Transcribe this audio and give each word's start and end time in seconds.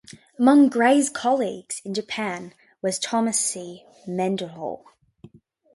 Among 0.39 0.67
Gray's 0.69 1.11
colleagues 1.11 1.79
in 1.85 1.93
Japan 1.93 2.55
was 2.81 2.97
Thomas 2.97 3.39
C. 3.39 3.85
Mendenhall. 4.07 4.83